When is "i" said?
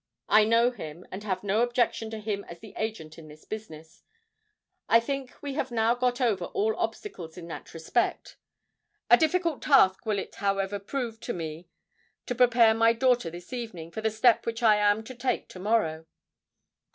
0.29-0.45, 4.89-4.99, 14.63-14.77